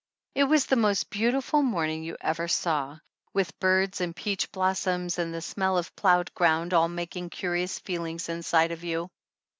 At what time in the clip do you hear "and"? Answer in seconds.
4.01-4.15, 5.19-5.31